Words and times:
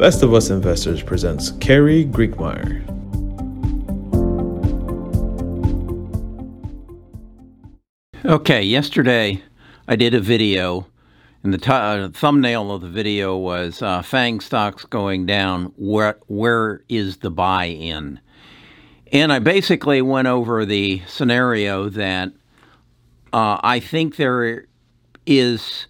Best 0.00 0.22
of 0.22 0.32
Us 0.32 0.48
Investors 0.48 1.02
presents 1.02 1.50
Carrie 1.60 2.06
Griegmeyer. 2.06 2.80
Okay, 8.24 8.62
yesterday 8.62 9.42
I 9.86 9.96
did 9.96 10.14
a 10.14 10.20
video, 10.20 10.86
and 11.42 11.52
the 11.52 11.58
t- 11.58 11.70
uh, 11.70 12.08
thumbnail 12.08 12.72
of 12.72 12.80
the 12.80 12.88
video 12.88 13.36
was 13.36 13.82
uh, 13.82 14.00
Fang 14.00 14.40
stocks 14.40 14.86
going 14.86 15.26
down. 15.26 15.74
Where 15.76 16.18
where 16.28 16.82
is 16.88 17.18
the 17.18 17.30
buy-in? 17.30 18.20
And 19.12 19.30
I 19.30 19.38
basically 19.38 20.00
went 20.00 20.28
over 20.28 20.64
the 20.64 21.02
scenario 21.08 21.90
that 21.90 22.32
uh, 23.34 23.60
I 23.62 23.80
think 23.80 24.16
there 24.16 24.64
is 25.26 25.88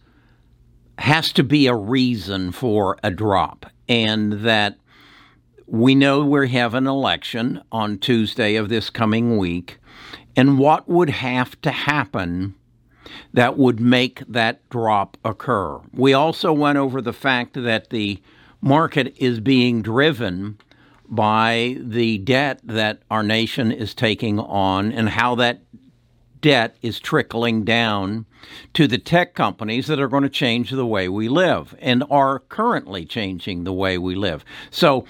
has 0.99 1.33
to 1.35 1.45
be 1.45 1.69
a 1.69 1.77
reason 1.77 2.51
for 2.51 2.99
a 3.05 3.13
drop, 3.13 3.67
and 3.91 4.45
that 4.45 4.79
we 5.67 5.95
know 5.95 6.25
we 6.25 6.49
have 6.49 6.75
an 6.75 6.87
election 6.87 7.61
on 7.73 7.99
Tuesday 7.99 8.55
of 8.55 8.69
this 8.69 8.89
coming 8.89 9.37
week, 9.37 9.79
and 10.37 10.59
what 10.59 10.89
would 10.89 11.11
have 11.11 11.61
to 11.63 11.73
happen 11.73 12.55
that 13.33 13.59
would 13.59 13.81
make 13.81 14.23
that 14.29 14.67
drop 14.71 15.17
occur. 15.25 15.81
We 15.93 16.13
also 16.13 16.53
went 16.53 16.79
over 16.79 17.03
the 17.03 17.13
fact 17.13 17.55
that 17.55 17.91
the 17.91 18.23
market 18.61 19.13
is 19.17 19.41
being 19.41 19.83
driven 19.83 20.59
by 21.09 21.77
the 21.81 22.19
debt 22.19 22.61
that 22.63 23.03
our 23.11 23.25
nation 23.25 23.73
is 23.73 23.95
taking 23.95 24.39
on 24.39 24.93
and 24.93 25.09
how 25.09 25.35
that 25.35 25.63
debt 26.41 26.77
is 26.83 27.01
trickling 27.01 27.65
down 27.65 28.27
to 28.75 28.87
the 28.87 28.99
tech 28.99 29.35
companies 29.35 29.87
that 29.87 30.01
are 30.01 30.09
going 30.09 30.23
to 30.23 30.29
change 30.29 30.71
the 30.71 30.87
way 30.87 31.09
we 31.09 31.29
live 31.29 31.75
and 31.81 32.05
are 32.11 32.39
currently 32.39 33.05
changing 33.05 33.65
the 33.65 33.73
way 33.73 33.99
we 33.99 34.15
live. 34.15 34.45
So 34.71 35.05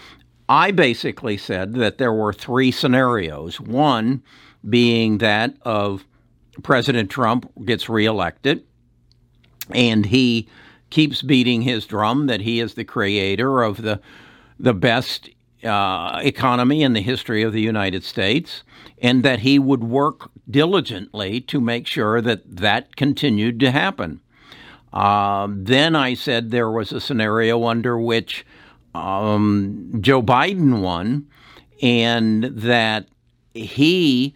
I 0.48 0.70
basically 0.70 1.36
said 1.36 1.74
that 1.74 1.98
there 1.98 2.12
were 2.12 2.32
three 2.32 2.70
scenarios. 2.70 3.60
One 3.60 4.22
being 4.68 5.18
that 5.18 5.54
of 5.62 6.04
President 6.62 7.10
Trump 7.10 7.50
gets 7.64 7.88
reelected 7.88 8.64
and 9.70 10.06
he 10.06 10.48
keeps 10.90 11.22
beating 11.22 11.62
his 11.62 11.86
drum 11.86 12.26
that 12.26 12.40
he 12.40 12.60
is 12.60 12.74
the 12.74 12.84
creator 12.84 13.62
of 13.62 13.82
the 13.82 14.00
the 14.58 14.74
best 14.74 15.30
uh, 15.64 16.20
economy 16.22 16.82
in 16.82 16.92
the 16.92 17.02
history 17.02 17.42
of 17.42 17.52
the 17.52 17.60
United 17.60 18.04
States, 18.04 18.62
and 19.02 19.22
that 19.22 19.40
he 19.40 19.58
would 19.58 19.84
work 19.84 20.30
diligently 20.48 21.40
to 21.42 21.60
make 21.60 21.86
sure 21.86 22.20
that 22.20 22.56
that 22.56 22.96
continued 22.96 23.60
to 23.60 23.70
happen. 23.70 24.20
Um, 24.92 25.64
then 25.64 25.94
I 25.94 26.14
said 26.14 26.50
there 26.50 26.70
was 26.70 26.92
a 26.92 27.00
scenario 27.00 27.64
under 27.64 27.98
which 27.98 28.44
um, 28.94 29.98
Joe 30.00 30.22
Biden 30.22 30.80
won, 30.80 31.28
and 31.82 32.44
that 32.44 33.06
he 33.54 34.34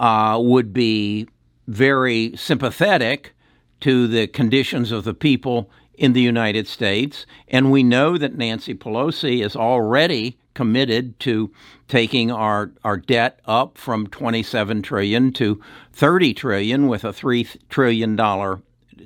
uh, 0.00 0.38
would 0.42 0.72
be 0.72 1.28
very 1.66 2.36
sympathetic 2.36 3.32
to 3.80 4.06
the 4.06 4.26
conditions 4.26 4.92
of 4.92 5.04
the 5.04 5.14
people 5.14 5.70
in 5.94 6.12
the 6.12 6.20
United 6.20 6.66
States. 6.66 7.26
And 7.48 7.70
we 7.70 7.82
know 7.82 8.18
that 8.18 8.36
Nancy 8.36 8.74
Pelosi 8.74 9.44
is 9.44 9.54
already 9.54 10.36
committed 10.54 11.18
to 11.20 11.52
taking 11.88 12.30
our, 12.30 12.72
our 12.84 12.96
debt 12.96 13.40
up 13.44 13.76
from 13.76 14.06
27 14.06 14.82
trillion 14.82 15.32
to 15.32 15.60
30 15.92 16.34
trillion 16.34 16.88
with 16.88 17.04
a 17.04 17.12
3 17.12 17.46
trillion 17.68 18.16
dollar 18.16 18.62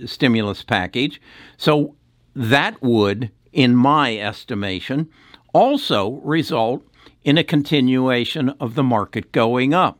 stimulus 0.06 0.62
package. 0.62 1.20
So 1.56 1.96
that 2.34 2.80
would, 2.82 3.30
in 3.52 3.74
my 3.74 4.16
estimation, 4.16 5.08
also 5.52 6.20
result 6.22 6.84
in 7.24 7.36
a 7.36 7.44
continuation 7.44 8.50
of 8.60 8.74
the 8.74 8.82
market 8.82 9.32
going 9.32 9.74
up. 9.74 9.98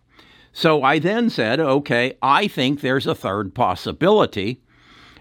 So 0.53 0.83
I 0.83 0.99
then 0.99 1.31
said, 1.31 1.61
okay, 1.61 2.17
I 2.23 2.49
think 2.49 2.81
there's 2.81 3.07
a 3.07 3.15
third 3.15 3.55
possibility 3.55 4.61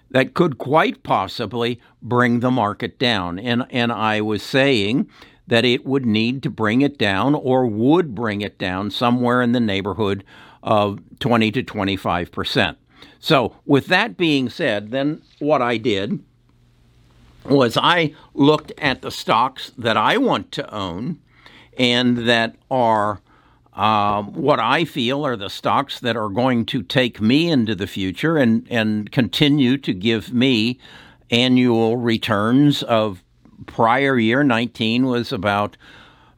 that 0.09 0.33
could 0.33 0.57
quite 0.57 1.03
possibly 1.03 1.81
bring 2.01 2.39
the 2.39 2.51
market 2.51 2.97
down. 2.97 3.37
And, 3.39 3.65
and 3.69 3.91
I 3.91 4.21
was 4.21 4.41
saying 4.41 5.09
that 5.47 5.65
it 5.65 5.85
would 5.85 6.05
need 6.05 6.43
to 6.43 6.49
bring 6.49 6.81
it 6.81 6.97
down 6.97 7.33
or 7.33 7.65
would 7.65 8.13
bring 8.13 8.41
it 8.41 8.57
down 8.57 8.91
somewhere 8.91 9.41
in 9.41 9.53
the 9.53 9.59
neighborhood 9.59 10.23
of 10.61 10.99
20 11.19 11.51
to 11.51 11.63
25 11.63 12.31
percent. 12.31 12.77
So, 13.19 13.55
with 13.65 13.87
that 13.87 14.17
being 14.17 14.49
said, 14.49 14.91
then 14.91 15.21
what 15.39 15.61
I 15.61 15.77
did 15.77 16.23
was 17.45 17.77
I 17.77 18.13
looked 18.33 18.71
at 18.77 19.01
the 19.01 19.11
stocks 19.11 19.71
that 19.77 19.97
I 19.97 20.17
want 20.17 20.51
to 20.53 20.73
own 20.73 21.19
and 21.77 22.17
that 22.27 22.55
are 22.69 23.21
um, 23.73 24.33
what 24.33 24.59
I 24.59 24.85
feel 24.85 25.25
are 25.25 25.35
the 25.35 25.49
stocks 25.49 25.99
that 25.99 26.17
are 26.17 26.29
going 26.29 26.65
to 26.65 26.81
take 26.81 27.21
me 27.21 27.49
into 27.49 27.75
the 27.75 27.85
future 27.85 28.35
and, 28.35 28.65
and 28.71 29.11
continue 29.11 29.77
to 29.77 29.93
give 29.93 30.33
me 30.33 30.79
annual 31.29 31.95
returns 31.95 32.81
of 32.83 33.23
prior 33.65 34.17
year 34.17 34.43
19 34.43 35.05
was 35.05 35.31
about 35.31 35.77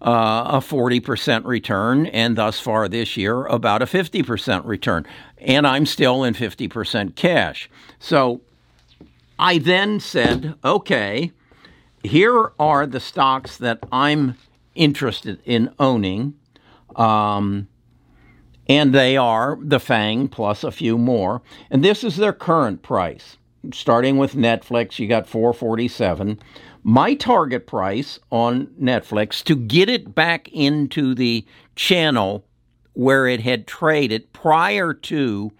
uh, 0.01 0.45
a 0.47 0.57
40% 0.59 1.45
return, 1.45 2.05
and 2.07 2.37
thus 2.37 2.59
far 2.59 2.87
this 2.87 3.17
year, 3.17 3.45
about 3.45 3.81
a 3.81 3.85
50% 3.85 4.65
return. 4.65 5.05
And 5.39 5.67
I'm 5.67 5.85
still 5.85 6.23
in 6.23 6.33
50% 6.33 7.15
cash. 7.15 7.69
So 7.99 8.41
I 9.37 9.57
then 9.57 9.99
said, 9.99 10.55
okay, 10.63 11.31
here 12.03 12.53
are 12.57 12.87
the 12.87 12.99
stocks 12.99 13.57
that 13.57 13.79
I'm 13.91 14.35
interested 14.75 15.39
in 15.45 15.73
owning 15.79 16.35
um, 16.95 17.67
and 18.67 18.93
they 18.93 19.17
are 19.17 19.57
the 19.61 19.79
Fang 19.79 20.27
plus 20.27 20.63
a 20.63 20.71
few 20.71 20.97
more. 20.97 21.41
And 21.71 21.83
this 21.83 22.03
is 22.03 22.17
their 22.17 22.33
current 22.33 22.83
price. 22.83 23.37
Starting 23.73 24.17
with 24.17 24.33
Netflix, 24.33 24.99
you 24.99 25.07
got 25.07 25.27
447. 25.27 26.39
My 26.83 27.13
target 27.13 27.67
price 27.67 28.19
on 28.31 28.67
Netflix 28.81 29.43
to 29.43 29.55
get 29.55 29.89
it 29.89 30.15
back 30.15 30.47
into 30.49 31.13
the 31.13 31.45
channel 31.75 32.45
where 32.93 33.27
it 33.27 33.41
had 33.41 33.67
traded 33.67 34.31
prior 34.33 34.93
to 34.93 35.51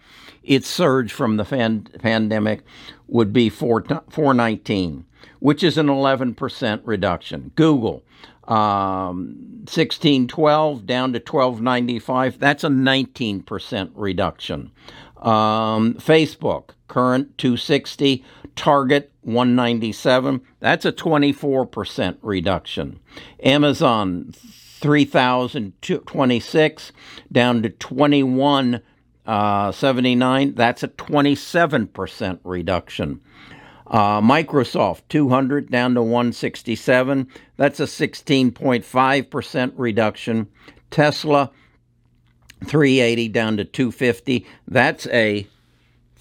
its 0.44 0.68
surge 0.68 1.12
from 1.12 1.38
the 1.38 1.46
fan- 1.46 1.88
pandemic 2.00 2.64
would 3.08 3.32
be 3.32 3.50
4, 3.50 3.84
419, 4.10 5.06
which 5.40 5.64
is 5.64 5.78
an 5.78 5.88
11% 5.88 6.82
reduction. 6.84 7.52
Google, 7.56 8.04
um, 8.50 9.36
1612 9.70 10.86
down 10.88 11.14
to 11.14 11.20
1295 11.20 12.40
that's 12.40 12.64
a 12.64 12.68
19% 12.68 13.92
reduction 13.94 14.72
um, 15.18 15.94
facebook 15.94 16.70
current 16.88 17.38
260 17.38 18.26
target 18.60 19.12
197 19.22 20.42
that's 20.60 20.84
a 20.84 20.92
24% 20.92 22.18
reduction 22.22 23.00
amazon 23.42 24.34
3026 24.34 26.92
down 27.32 27.64
to 27.64 27.70
21 27.70 28.82
uh, 29.26 29.72
79 29.72 30.56
that's 30.56 30.84
a 30.84 30.90
27% 30.90 32.40
reduction 32.44 33.22
uh, 33.88 34.20
Microsoft 34.22 35.02
200 35.10 35.72
down 35.72 35.96
to 35.96 36.04
167. 36.04 37.28
That's 37.58 37.80
a 37.80 37.86
16.5% 37.86 39.74
reduction. 39.78 40.48
Tesla 40.92 41.50
380 42.66 43.30
down 43.30 43.58
to 43.58 43.66
250. 43.66 44.46
That's 44.68 45.08
a 45.08 45.48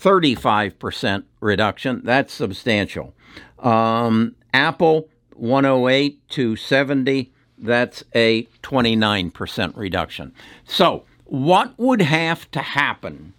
35% 0.00 1.24
reduction. 1.40 2.00
That's 2.04 2.32
substantial. 2.32 3.14
Um, 3.58 4.36
Apple 4.52 5.08
108 5.34 6.28
to 6.30 6.56
70. 6.56 7.32
That's 7.56 8.04
a 8.14 8.44
29% 8.62 9.76
reduction. 9.76 10.32
So, 10.64 11.04
what 11.24 11.74
would 11.78 12.00
have 12.00 12.50
to 12.52 12.60
happen 12.60 13.34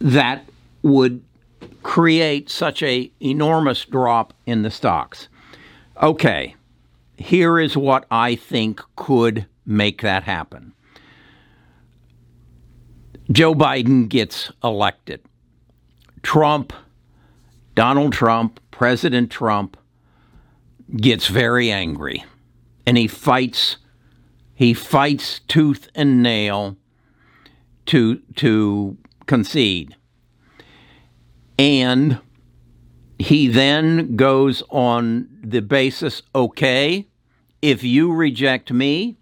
that 0.00 0.44
would 0.82 1.22
create 1.82 2.48
such 2.48 2.82
a 2.82 3.10
enormous 3.20 3.84
drop 3.84 4.34
in 4.46 4.62
the 4.62 4.70
stocks? 4.70 5.28
Okay, 6.02 6.54
here 7.16 7.58
is 7.58 7.76
what 7.76 8.06
I 8.10 8.34
think 8.36 8.80
could 8.96 9.46
make 9.66 10.02
that 10.02 10.24
happen. 10.24 10.72
Joe 13.30 13.54
Biden 13.54 14.08
gets 14.08 14.50
elected. 14.62 15.20
Trump, 16.22 16.72
Donald 17.74 18.12
Trump, 18.12 18.60
President 18.70 19.30
Trump 19.30 19.76
gets 20.96 21.28
very 21.28 21.70
angry 21.70 22.24
and 22.86 22.96
he 22.96 23.06
fights 23.06 23.76
he 24.54 24.74
fights 24.74 25.40
tooth 25.46 25.88
and 25.94 26.22
nail 26.22 26.76
to 27.86 28.16
to 28.34 28.96
concede 29.26 29.94
and 31.60 32.18
he 33.18 33.48
then 33.48 34.16
goes 34.16 34.62
on 34.70 35.28
the 35.42 35.60
basis 35.60 36.22
okay, 36.34 37.06
if 37.60 37.84
you 37.84 38.12
reject 38.12 38.72
me, 38.72 39.18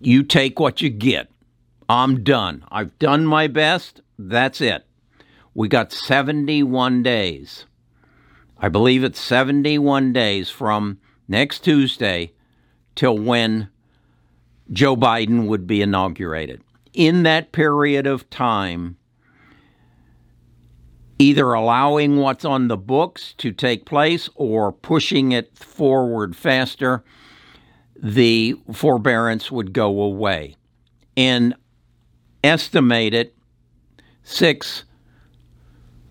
you 0.00 0.22
take 0.22 0.60
what 0.60 0.80
you 0.80 0.88
get. 0.88 1.29
I'm 1.90 2.22
done. 2.22 2.64
I've 2.70 2.96
done 3.00 3.26
my 3.26 3.48
best. 3.48 4.00
That's 4.16 4.60
it. 4.60 4.86
We 5.54 5.66
got 5.66 5.90
71 5.90 7.02
days. 7.02 7.66
I 8.56 8.68
believe 8.68 9.02
it's 9.02 9.18
71 9.18 10.12
days 10.12 10.50
from 10.50 11.00
next 11.26 11.64
Tuesday 11.64 12.32
till 12.94 13.18
when 13.18 13.70
Joe 14.70 14.94
Biden 14.94 15.48
would 15.48 15.66
be 15.66 15.82
inaugurated. 15.82 16.62
In 16.92 17.24
that 17.24 17.50
period 17.50 18.06
of 18.06 18.30
time, 18.30 18.96
either 21.18 21.52
allowing 21.52 22.18
what's 22.18 22.44
on 22.44 22.68
the 22.68 22.76
books 22.76 23.34
to 23.38 23.50
take 23.50 23.84
place 23.84 24.30
or 24.36 24.70
pushing 24.70 25.32
it 25.32 25.58
forward 25.58 26.36
faster, 26.36 27.02
the 28.00 28.54
forbearance 28.72 29.50
would 29.50 29.72
go 29.72 30.00
away. 30.00 30.54
And 31.16 31.56
estimated 32.42 33.32
six 34.22 34.84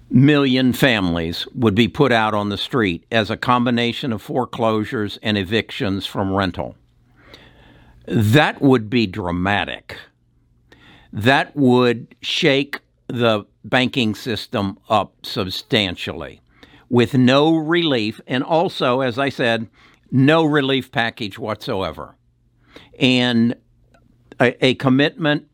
million 0.09 0.73
families 0.73 1.47
would 1.53 1.75
be 1.75 1.87
put 1.87 2.11
out 2.11 2.33
on 2.33 2.49
the 2.49 2.57
street 2.57 3.05
as 3.11 3.29
a 3.29 3.37
combination 3.37 4.11
of 4.11 4.21
foreclosures 4.21 5.19
and 5.21 5.37
evictions 5.37 6.05
from 6.05 6.33
rental. 6.33 6.75
That 8.07 8.61
would 8.61 8.89
be 8.89 9.05
dramatic. 9.05 9.97
That 11.13 11.55
would 11.55 12.15
shake 12.21 12.79
the 13.07 13.45
banking 13.63 14.15
system 14.15 14.79
up 14.89 15.13
substantially 15.25 16.41
with 16.89 17.13
no 17.13 17.55
relief, 17.55 18.19
and 18.25 18.43
also, 18.43 19.01
as 19.01 19.19
I 19.19 19.29
said, 19.29 19.67
no 20.11 20.43
relief 20.43 20.91
package 20.91 21.37
whatsoever. 21.37 22.15
And 22.99 23.55
a, 24.39 24.65
a 24.65 24.73
commitment 24.75 25.48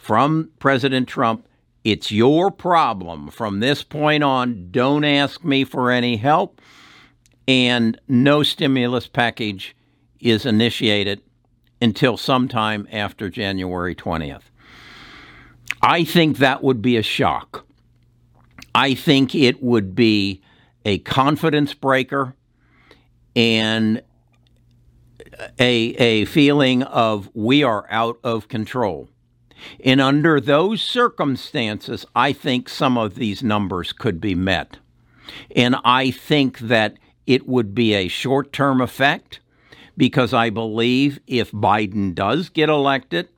from 0.00 0.50
President 0.58 1.08
Trump 1.08 1.46
it's 1.82 2.10
your 2.10 2.50
problem 2.50 3.28
from 3.28 3.60
this 3.60 3.82
point 3.82 4.22
on. 4.22 4.68
Don't 4.70 5.04
ask 5.04 5.44
me 5.44 5.64
for 5.64 5.90
any 5.90 6.16
help. 6.16 6.60
And 7.48 7.98
no 8.06 8.42
stimulus 8.42 9.06
package 9.06 9.74
is 10.20 10.44
initiated 10.44 11.22
until 11.80 12.16
sometime 12.16 12.86
after 12.92 13.30
January 13.30 13.94
20th. 13.94 14.42
I 15.80 16.04
think 16.04 16.36
that 16.36 16.62
would 16.62 16.82
be 16.82 16.98
a 16.98 17.02
shock. 17.02 17.66
I 18.74 18.94
think 18.94 19.34
it 19.34 19.62
would 19.62 19.94
be 19.94 20.42
a 20.84 20.98
confidence 20.98 21.72
breaker 21.72 22.34
and 23.34 24.02
a, 25.58 25.74
a 25.96 26.24
feeling 26.26 26.82
of 26.82 27.30
we 27.32 27.62
are 27.62 27.86
out 27.90 28.18
of 28.22 28.48
control. 28.48 29.08
And 29.84 30.00
under 30.00 30.40
those 30.40 30.82
circumstances, 30.82 32.06
I 32.14 32.32
think 32.32 32.68
some 32.68 32.96
of 32.96 33.14
these 33.14 33.42
numbers 33.42 33.92
could 33.92 34.20
be 34.20 34.34
met. 34.34 34.78
And 35.54 35.76
I 35.84 36.10
think 36.10 36.58
that 36.60 36.96
it 37.26 37.46
would 37.46 37.74
be 37.74 37.94
a 37.94 38.08
short 38.08 38.52
term 38.52 38.80
effect 38.80 39.40
because 39.96 40.32
I 40.32 40.50
believe 40.50 41.20
if 41.26 41.52
Biden 41.52 42.14
does 42.14 42.48
get 42.48 42.68
elected, 42.68 43.28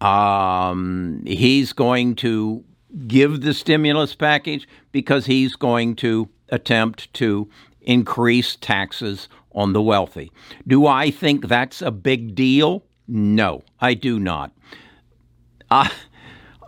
um, 0.00 1.22
he's 1.26 1.72
going 1.72 2.16
to 2.16 2.64
give 3.06 3.40
the 3.42 3.54
stimulus 3.54 4.14
package 4.14 4.68
because 4.92 5.26
he's 5.26 5.56
going 5.56 5.96
to 5.96 6.28
attempt 6.48 7.12
to 7.14 7.48
increase 7.82 8.56
taxes 8.56 9.28
on 9.52 9.72
the 9.72 9.82
wealthy. 9.82 10.32
Do 10.66 10.86
I 10.86 11.10
think 11.10 11.48
that's 11.48 11.82
a 11.82 11.90
big 11.90 12.34
deal? 12.34 12.84
No, 13.06 13.62
I 13.80 13.94
do 13.94 14.18
not. 14.18 14.52
I, 15.74 15.90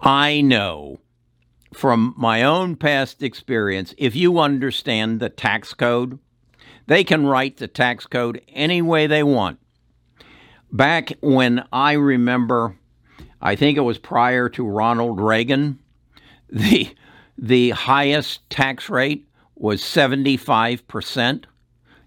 I 0.03 0.41
know 0.41 0.99
from 1.73 2.13
my 2.17 2.43
own 2.43 2.75
past 2.75 3.23
experience 3.23 3.95
if 3.99 4.17
you 4.17 4.41
understand 4.41 5.21
the 5.21 5.29
tax 5.29 5.75
code, 5.75 6.19
they 6.89 7.05
can 7.05 7.25
write 7.25 7.59
the 7.59 7.69
tax 7.69 8.05
code 8.07 8.43
any 8.49 8.83
way 8.83 9.07
they 9.07 9.23
want. 9.23 9.61
Back 10.73 11.13
when 11.21 11.65
I 11.73 11.93
remember 11.93 12.77
I 13.41 13.55
think 13.55 13.79
it 13.79 13.83
was 13.83 13.99
prior 13.99 14.49
to 14.51 14.67
Ronald 14.67 15.21
Reagan. 15.21 15.79
The, 16.49 16.95
the 17.37 17.71
highest 17.71 18.49
tax 18.51 18.89
rate 18.89 19.27
was 19.57 19.83
75%. 19.83 21.45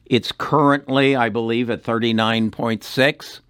It's 0.05 0.31
currently, 0.31 1.13
I 1.13 1.27
believe, 1.27 1.69
at 1.69 1.83
39.6. 1.83 3.41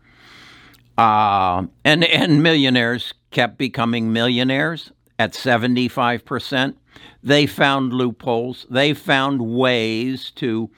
Uh, 0.97 1.67
and, 1.85 2.03
and 2.03 2.41
millionaires 2.41 3.13
kept 3.31 3.57
becoming 3.57 4.11
millionaires 4.11 4.91
at 5.17 5.33
75%. 5.33 6.75
They 7.21 7.45
found 7.45 7.93
loopholes. 7.93 8.65
They 8.69 8.93
found 8.93 9.41
ways 9.41 10.31
to 10.31 10.69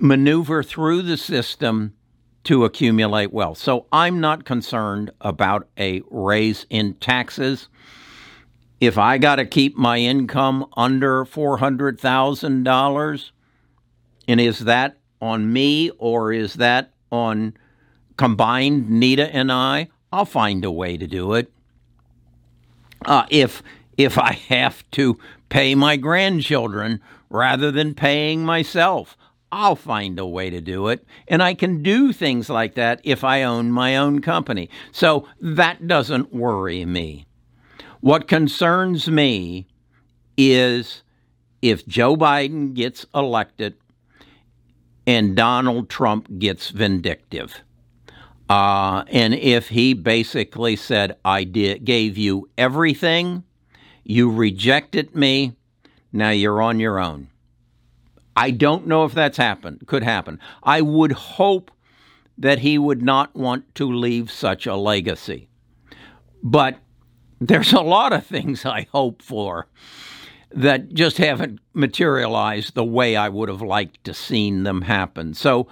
maneuver 0.00 0.62
through 0.62 1.02
the 1.02 1.16
system 1.16 1.94
to 2.44 2.64
accumulate 2.64 3.32
wealth. 3.32 3.58
So 3.58 3.86
I'm 3.92 4.20
not 4.20 4.44
concerned 4.44 5.10
about 5.20 5.68
a 5.78 6.02
raise 6.10 6.66
in 6.70 6.94
taxes. 6.94 7.68
If 8.80 8.98
I 8.98 9.18
got 9.18 9.36
to 9.36 9.46
keep 9.46 9.76
my 9.76 9.98
income 9.98 10.66
under 10.76 11.24
$400,000, 11.24 13.30
and 14.28 14.40
is 14.40 14.58
that 14.60 14.98
on 15.20 15.52
me 15.52 15.90
or 15.98 16.32
is 16.32 16.54
that 16.54 16.92
on 17.10 17.56
combined 18.16 18.90
Nita 18.90 19.34
and 19.34 19.50
I? 19.50 19.88
I'll 20.12 20.24
find 20.24 20.64
a 20.64 20.70
way 20.70 20.96
to 20.96 21.06
do 21.06 21.34
it. 21.34 21.52
Uh, 23.04 23.26
if 23.30 23.62
if 23.96 24.18
I 24.18 24.32
have 24.32 24.88
to 24.92 25.18
pay 25.48 25.74
my 25.74 25.96
grandchildren 25.96 27.00
rather 27.30 27.70
than 27.70 27.94
paying 27.94 28.44
myself, 28.44 29.16
I'll 29.50 29.76
find 29.76 30.18
a 30.18 30.26
way 30.26 30.50
to 30.50 30.60
do 30.60 30.88
it. 30.88 31.06
And 31.28 31.42
I 31.42 31.54
can 31.54 31.82
do 31.82 32.12
things 32.12 32.50
like 32.50 32.74
that 32.74 33.00
if 33.04 33.24
I 33.24 33.42
own 33.42 33.70
my 33.70 33.96
own 33.96 34.20
company. 34.20 34.68
So 34.92 35.28
that 35.40 35.86
doesn't 35.86 36.34
worry 36.34 36.84
me. 36.84 37.26
What 38.00 38.28
concerns 38.28 39.08
me 39.08 39.66
is 40.36 41.02
if 41.62 41.86
Joe 41.86 42.16
Biden 42.16 42.74
gets 42.74 43.06
elected 43.14 43.74
and 45.06 45.36
Donald 45.36 45.88
Trump 45.88 46.38
gets 46.38 46.70
vindictive. 46.70 47.62
Uh, 48.48 49.04
and 49.08 49.34
if 49.34 49.68
he 49.68 49.92
basically 49.92 50.76
said, 50.76 51.16
I 51.24 51.44
did, 51.44 51.84
gave 51.84 52.16
you 52.16 52.48
everything, 52.56 53.42
you 54.04 54.30
rejected 54.30 55.16
me, 55.16 55.56
now 56.12 56.30
you're 56.30 56.62
on 56.62 56.78
your 56.78 57.00
own. 57.00 57.28
I 58.36 58.50
don't 58.50 58.86
know 58.86 59.04
if 59.04 59.14
that's 59.14 59.38
happened, 59.38 59.86
could 59.86 60.02
happen. 60.02 60.38
I 60.62 60.80
would 60.80 61.12
hope 61.12 61.70
that 62.38 62.60
he 62.60 62.78
would 62.78 63.02
not 63.02 63.34
want 63.34 63.74
to 63.76 63.90
leave 63.90 64.30
such 64.30 64.66
a 64.66 64.76
legacy. 64.76 65.48
But 66.42 66.78
there's 67.40 67.72
a 67.72 67.80
lot 67.80 68.12
of 68.12 68.26
things 68.26 68.64
I 68.64 68.86
hope 68.92 69.22
for 69.22 69.66
that 70.52 70.92
just 70.94 71.18
haven't 71.18 71.58
materialized 71.74 72.74
the 72.74 72.84
way 72.84 73.16
I 73.16 73.28
would 73.28 73.48
have 73.48 73.62
liked 73.62 74.04
to 74.04 74.14
seen 74.14 74.62
them 74.62 74.82
happen. 74.82 75.34
So 75.34 75.66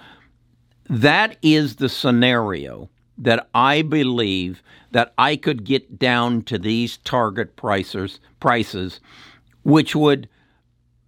that 0.89 1.37
is 1.41 1.77
the 1.77 1.89
scenario 1.89 2.89
that 3.17 3.49
I 3.53 3.81
believe 3.81 4.61
that 4.91 5.13
I 5.17 5.35
could 5.35 5.63
get 5.63 5.97
down 5.97 6.43
to 6.43 6.57
these 6.57 6.97
target 6.97 7.55
prices 7.55 8.19
prices 8.39 8.99
which 9.63 9.95
would 9.95 10.29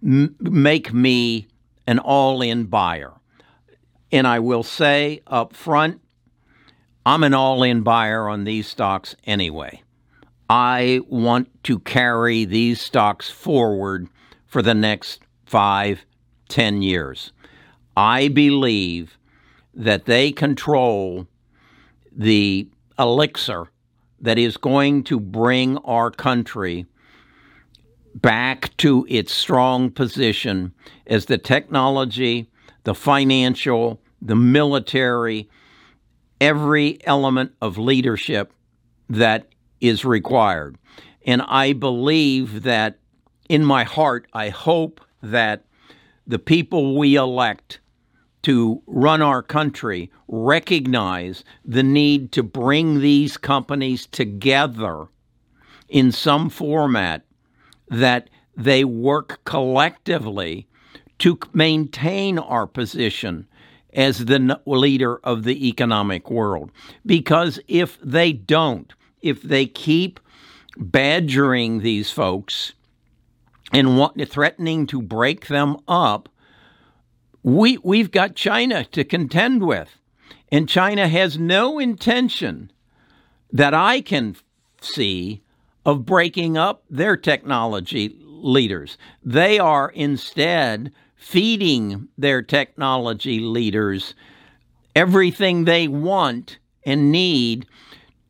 m- 0.04 0.36
make 0.40 0.92
me 0.92 1.48
an 1.86 2.00
all 2.00 2.42
in 2.42 2.66
buyer. 2.66 3.14
And 4.12 4.26
I 4.26 4.40
will 4.40 4.64
say 4.64 5.22
up 5.28 5.54
front, 5.54 6.02
I'm 7.06 7.24
an 7.24 7.34
all 7.34 7.64
in 7.64 7.84
buyer 7.84 8.28
on 8.28 8.44
these 8.44 8.68
stocks 8.68 9.16
anyway. 9.26 9.84
I 10.50 11.02
want 11.08 11.64
to 11.64 11.80
carry 11.80 12.46
these 12.46 12.82
stocks 12.82 13.30
forward 13.30 14.08
for 14.48 14.62
the 14.62 14.74
next 14.74 15.22
five, 15.46 16.06
ten 16.50 16.82
years. 16.82 17.32
I 17.96 18.30
believe 18.30 19.18
that 19.78 20.06
they 20.06 20.32
control 20.32 21.28
the 22.12 22.68
elixir 22.98 23.68
that 24.20 24.40
is 24.40 24.58
going 24.58 25.04
to 25.04 25.20
bring 25.20 25.78
our 25.80 26.10
country 26.10 26.88
back 28.16 28.76
to 28.78 29.06
its 29.08 29.32
strong 29.32 29.92
position 29.92 30.74
as 31.06 31.28
the 31.28 31.38
technology, 31.38 32.50
the 32.86 32.96
financial, 32.96 34.02
the 34.20 34.36
military, 34.36 35.48
every 36.42 36.98
element 37.06 37.52
of 37.62 37.78
leadership 37.78 38.52
that 39.08 39.48
is 39.80 40.04
required. 40.04 40.76
And 41.24 41.44
I 41.44 41.74
believe 41.74 42.64
that 42.64 42.98
in 43.48 43.64
my 43.64 43.84
heart, 43.84 44.28
I 44.34 44.50
hope 44.50 45.02
that 45.22 45.66
the 46.26 46.40
people 46.40 46.98
we 46.98 47.16
elect 47.16 47.80
to 48.48 48.82
run 48.88 49.22
our 49.22 49.44
country 49.44 50.10
recognize 50.30 51.44
the 51.66 51.84
need 51.84 52.32
to 52.32 52.42
bring 52.42 53.02
these 53.02 53.36
companies 53.36 54.06
together 54.06 55.08
in 55.90 56.14
some 56.14 56.50
format 56.50 57.26
that 57.90 58.30
they 58.56 58.86
work 58.86 59.44
collectively 59.44 60.66
to 61.20 61.38
maintain 61.52 62.40
our 62.40 62.66
position 62.66 63.46
as 63.92 64.24
the 64.24 64.62
leader 64.66 65.18
of 65.26 65.44
the 65.44 65.68
economic 65.68 66.32
world. 66.32 66.72
Because 67.06 67.60
if 67.68 68.00
they 68.02 68.32
don't, 68.32 68.94
if 69.22 69.42
they 69.42 69.66
keep 69.66 70.22
badgering 70.78 71.82
these 71.82 72.12
folks 72.12 72.72
and 73.74 74.10
threatening 74.30 74.88
to 74.88 75.02
break 75.02 75.48
them 75.48 75.76
up, 75.86 76.30
we, 77.44 77.78
we've 77.80 78.12
got 78.12 78.36
China 78.36 78.84
to 78.86 79.04
contend 79.04 79.66
with. 79.66 79.90
And 80.52 80.70
China 80.70 81.08
has 81.08 81.38
no 81.38 81.80
intention 81.80 82.72
that 83.52 83.74
I 83.74 84.02
can 84.02 84.36
see 84.82 85.42
of 85.86 86.06
breaking 86.06 86.58
up 86.58 86.84
their 86.90 87.18
technology 87.18 88.16
leaders. 88.22 88.98
They 89.24 89.60
are 89.60 89.90
instead 89.90 90.92
feeding 91.16 92.08
their 92.18 92.42
technology 92.42 93.40
leaders 93.40 94.14
everything 94.98 95.66
they 95.66 95.88
want 95.88 96.58
and 96.84 97.12
need 97.12 97.68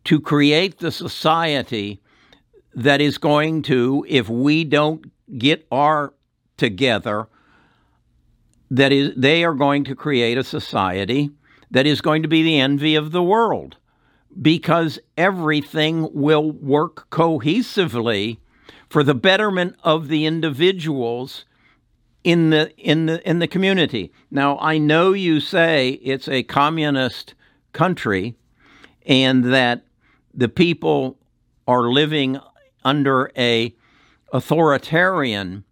to 0.04 0.20
create 0.20 0.80
the 0.80 0.92
society 0.92 2.02
that 2.76 3.00
is 3.00 3.18
going 3.18 3.62
to, 3.62 4.06
if 4.10 4.28
we 4.28 4.66
don't 4.66 5.10
get 5.38 5.66
our 5.72 6.14
together, 6.58 7.30
that 8.70 8.92
is 8.92 9.14
they 9.16 9.44
are 9.44 9.54
going 9.54 9.84
to 9.86 9.96
create 9.96 10.38
a 10.38 10.44
society 10.44 11.32
that 11.72 11.86
is 11.86 12.02
going 12.02 12.22
to 12.22 12.28
be 12.28 12.44
the 12.44 12.60
envy 12.60 12.96
of 12.96 13.12
the 13.12 13.24
world 13.24 13.78
because 14.42 15.00
everything 15.18 16.10
will 16.14 16.52
work 16.52 17.10
cohesively 17.10 18.38
for 18.90 19.04
the 19.04 19.16
betterment 19.16 19.76
of 19.84 20.08
the 20.08 20.26
individuals 20.26 21.46
in 22.24 22.50
the 22.50 22.76
in 22.78 23.06
the 23.06 23.28
in 23.28 23.40
the 23.40 23.48
community. 23.48 24.12
Now 24.30 24.58
I 24.60 24.78
know 24.78 25.14
you 25.14 25.40
say 25.40 25.92
it's 26.04 26.28
a 26.28 26.44
communist 26.44 27.34
country 27.74 28.36
and 29.06 29.54
that 29.54 29.84
the 30.34 30.50
people 30.50 31.18
are 31.68 31.90
living 31.90 32.40
under 32.84 33.32
a 33.38 33.74
authoritarian 34.34 35.64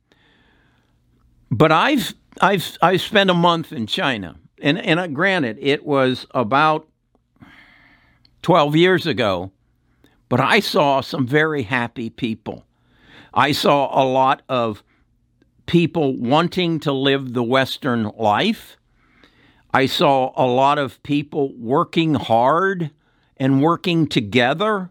but 1.52 1.72
I've 1.72 2.14
I've 2.42 2.78
I've 2.82 3.02
spent 3.02 3.30
a 3.30 3.34
month 3.34 3.72
in 3.72 3.88
China, 3.88 4.36
and 4.62 4.78
and 4.78 5.00
uh, 5.00 5.08
granted, 5.08 5.58
it 5.62 5.86
was 5.86 6.26
about 6.32 6.88
twelve 8.42 8.76
years 8.76 9.08
ago, 9.08 9.52
but 10.30 10.40
I 10.40 10.60
saw 10.60 11.02
some 11.02 11.26
very 11.26 11.64
happy 11.64 12.10
people. 12.10 12.66
I 13.34 13.52
saw 13.52 13.90
a 14.02 14.06
lot 14.06 14.42
of 14.50 14.84
people 15.66 16.16
wanting 16.18 16.80
to 16.82 16.92
live 16.92 17.34
the 17.34 17.44
Western 17.44 18.12
life. 18.18 18.78
I 19.74 19.88
saw 19.88 20.32
a 20.38 20.46
lot 20.46 20.78
of 20.78 21.02
people 21.04 21.54
working 21.58 22.14
hard 22.16 22.92
and 23.38 23.62
working 23.62 24.08
together 24.08 24.90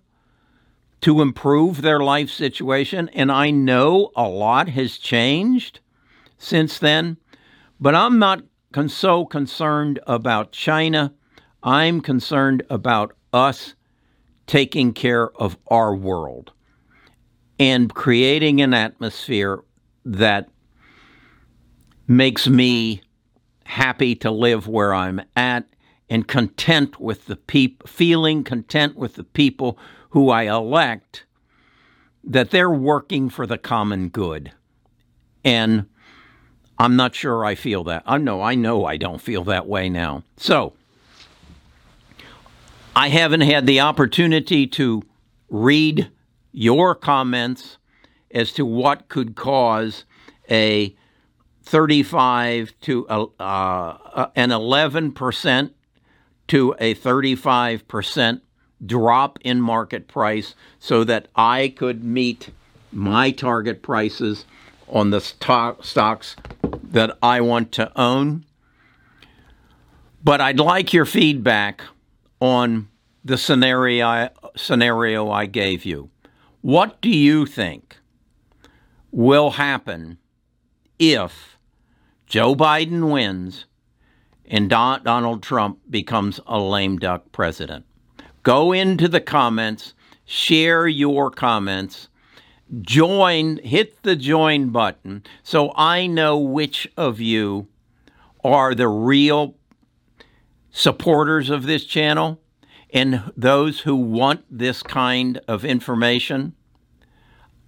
to 1.01 1.21
improve 1.21 1.83
their 1.83 2.01
life 2.01 2.31
situation. 2.31 3.09
And 3.11 3.31
I 3.31 3.51
know 3.51 4.11
a 4.17 4.29
lot 4.29 4.69
has 4.71 4.99
changed 4.99 5.81
since 6.39 6.79
then. 6.79 7.19
But 7.85 7.95
I'm 7.95 8.19
not 8.19 8.43
con- 8.73 8.89
so 8.89 9.27
concerned 9.27 10.01
about 10.07 10.53
China. 10.53 11.13
I'm 11.63 12.01
concerned 12.01 12.63
about 12.71 13.15
us 13.31 13.75
taking 14.47 14.95
care 14.95 15.31
of 15.33 15.59
our 15.67 15.95
world 15.95 16.53
and 17.59 17.93
creating 17.93 18.63
an 18.63 18.73
atmosphere 18.73 19.65
that 20.03 20.49
makes 22.09 22.49
me 22.49 23.03
happy 23.67 24.15
to 24.15 24.31
live 24.31 24.67
where 24.67 24.95
I'm 24.95 25.21
at 25.37 25.67
and 26.09 26.27
content 26.27 26.99
with 26.99 27.27
the 27.27 27.37
people, 27.37 27.87
feeling 27.87 28.45
content 28.45 28.97
with 28.97 29.17
the 29.17 29.25
people 29.25 29.79
who 30.09 30.31
I 30.31 30.45
elect, 30.45 31.27
that 32.25 32.51
they're 32.51 32.71
working 32.71 33.29
for 33.29 33.47
the 33.47 33.59
common 33.59 34.09
good. 34.09 34.53
And 35.45 35.85
I'm 36.85 36.97
not 36.97 37.15
sure 37.15 37.47
I 37.47 37.55
feel 37.55 37.83
that. 37.85 38.03
I 38.05 38.19
know 38.19 38.43
I 38.43 38.55
know 38.55 38.85
I 38.85 38.99
don't 38.99 39.19
feel 39.19 39.43
that 39.45 39.67
way 39.67 39.89
now. 39.89 40.23
So, 40.37 40.75
I 42.95 43.09
haven't 43.09 43.41
had 43.41 43.67
the 43.67 43.81
opportunity 43.81 44.67
to 44.67 45.03
read 45.49 46.11
your 46.53 46.95
comments 46.95 47.79
as 48.31 48.53
to 48.53 48.67
what 48.67 49.09
could 49.09 49.35
cause 49.35 50.05
a 50.51 50.95
35 51.63 52.75
to 52.83 53.09
uh, 53.09 53.27
uh, 53.41 54.27
an 54.37 54.51
11% 54.51 55.71
to 56.49 56.75
a 56.79 56.95
35% 56.95 58.41
drop 58.85 59.39
in 59.43 59.59
market 59.63 60.07
price 60.07 60.55
so 60.79 61.03
that 61.05 61.29
I 61.35 61.69
could 61.69 62.05
meet 62.05 62.51
my 62.93 63.31
target 63.31 63.81
prices 63.81 64.45
on 64.87 65.09
the 65.11 65.21
stock, 65.21 65.83
stocks 65.83 66.37
that 66.95 67.19
I 67.21 67.41
want 67.41 67.73
to 67.73 67.91
own. 68.01 68.45
But 70.23 70.41
I'd 70.41 70.61
like 70.61 70.93
your 70.93 71.05
feedback 71.05 71.83
on 72.41 72.89
the 73.25 73.37
scenario 73.37 74.31
scenario 74.57 75.29
I 75.29 75.47
gave 75.47 75.85
you. 75.85 76.11
What 76.61 77.01
do 77.03 77.11
you 77.11 77.47
think 77.47 77.99
will 79.11 79.51
happen 79.51 80.19
if 80.99 81.59
Joe 82.27 82.55
Biden 82.55 83.13
wins 83.13 83.67
and 84.47 84.71
Donald 84.71 85.43
Trump 85.43 85.81
becomes 85.91 86.39
a 86.47 86.61
lame 86.61 86.99
duck 86.99 87.33
president? 87.33 87.87
Go 88.45 88.73
into 88.73 89.09
the 89.09 89.21
comments, 89.21 89.95
share 90.25 90.87
your 90.87 91.31
comments 91.33 92.09
join, 92.83 93.59
hit 93.59 94.03
the 94.03 94.17
join 94.17 94.71
button 94.71 95.23
so 95.43 95.73
I 95.77 96.07
know 96.07 96.39
which 96.39 96.89
of 96.97 97.21
you 97.21 97.69
are 98.43 98.75
the 98.75 98.89
real 98.89 99.57
supporters 100.71 101.51
of 101.51 101.65
this 101.65 101.85
channel 101.85 102.41
and 102.93 103.33
those 103.37 103.81
who 103.81 103.97
want 103.97 104.45
this 104.51 104.83
kind 104.83 105.41
of 105.49 105.65
information. 105.65 106.55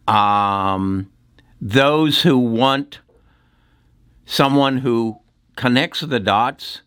Um, 0.07 1.11
those 1.61 2.23
who 2.23 2.39
want 2.39 3.01
someone 4.25 4.79
who 4.79 5.21
connects 5.57 6.01
the 6.01 6.21
dots 6.21 6.83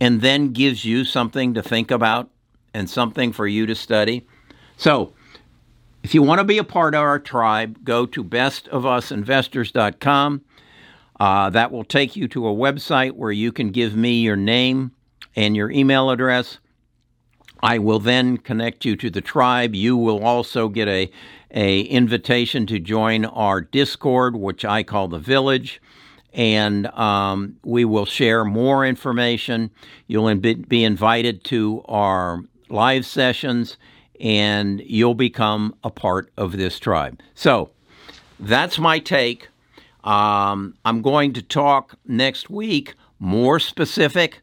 and 0.00 0.20
then 0.20 0.52
gives 0.52 0.84
you 0.84 1.04
something 1.04 1.54
to 1.54 1.62
think 1.62 1.90
about 1.90 2.30
and 2.72 2.88
something 2.88 3.32
for 3.32 3.46
you 3.46 3.66
to 3.66 3.74
study. 3.74 4.26
So, 4.76 5.12
if 6.02 6.14
you 6.14 6.22
want 6.22 6.38
to 6.38 6.44
be 6.44 6.58
a 6.58 6.64
part 6.64 6.94
of 6.94 7.00
our 7.00 7.18
tribe, 7.18 7.84
go 7.84 8.06
to 8.06 8.24
bestofusinvestors.com. 8.24 10.42
Uh, 11.20 11.50
that 11.50 11.72
will 11.72 11.84
take 11.84 12.14
you 12.14 12.28
to 12.28 12.46
a 12.46 12.54
website 12.54 13.12
where 13.12 13.32
you 13.32 13.50
can 13.50 13.70
give 13.70 13.96
me 13.96 14.20
your 14.20 14.36
name 14.36 14.92
and 15.34 15.56
your 15.56 15.70
email 15.70 16.10
address. 16.10 16.58
I 17.60 17.78
will 17.78 17.98
then 17.98 18.36
connect 18.36 18.84
you 18.84 18.94
to 18.96 19.10
the 19.10 19.20
tribe. 19.20 19.74
You 19.74 19.96
will 19.96 20.24
also 20.24 20.68
get 20.68 20.86
a, 20.86 21.10
a 21.50 21.80
invitation 21.80 22.66
to 22.66 22.78
join 22.78 23.24
our 23.24 23.60
Discord, 23.60 24.36
which 24.36 24.64
I 24.64 24.84
call 24.84 25.08
the 25.08 25.18
Village, 25.18 25.82
and 26.32 26.86
um, 26.88 27.56
we 27.64 27.84
will 27.84 28.06
share 28.06 28.44
more 28.44 28.86
information. 28.86 29.72
You'll 30.06 30.32
be 30.36 30.84
invited 30.84 31.42
to 31.44 31.82
our 31.88 32.44
live 32.68 33.04
sessions 33.04 33.76
and 34.20 34.80
you'll 34.80 35.14
become 35.14 35.74
a 35.84 35.90
part 35.90 36.30
of 36.36 36.52
this 36.52 36.78
tribe. 36.78 37.20
So 37.34 37.70
that's 38.40 38.78
my 38.78 38.98
take. 38.98 39.48
Um, 40.04 40.74
I'm 40.84 41.02
going 41.02 41.32
to 41.34 41.42
talk 41.42 41.94
next 42.06 42.50
week 42.50 42.94
more 43.18 43.58
specific 43.58 44.40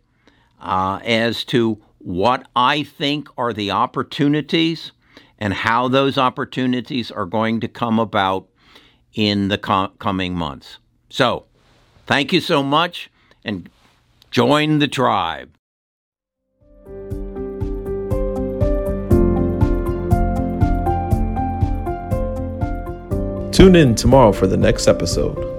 uh, 0.62 1.00
as 1.04 1.44
to 1.46 1.82
what 2.00 2.48
I 2.56 2.84
think 2.84 3.30
are 3.38 3.54
the 3.54 3.72
opportunities 3.72 4.92
and 5.40 5.54
how 5.54 5.88
those 5.88 6.18
opportunities 6.18 7.12
are 7.12 7.26
going 7.26 7.60
to 7.62 7.68
come 7.68 8.00
about 8.00 8.48
in 9.14 9.48
the 9.48 9.58
com- 9.58 9.92
coming 10.00 10.34
months. 10.34 10.78
So, 11.10 11.46
thank 12.06 12.32
you 12.34 12.42
so 12.42 12.62
much 12.62 13.10
and 13.44 13.70
join 14.32 14.80
the 14.80 14.88
tribe. 14.88 15.50
Tune 23.56 23.78
in 23.78 23.96
tomorrow 23.96 24.34
for 24.34 24.48
the 24.48 24.58
next 24.58 24.86
episode. 24.86 25.55